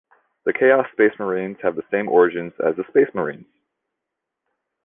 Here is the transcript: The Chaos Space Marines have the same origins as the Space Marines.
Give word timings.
The 0.45 0.53
Chaos 0.53 0.87
Space 0.93 1.13
Marines 1.19 1.57
have 1.61 1.75
the 1.75 1.83
same 1.91 2.09
origins 2.09 2.53
as 2.65 2.75
the 2.75 2.83
Space 2.89 3.13
Marines. 3.13 3.45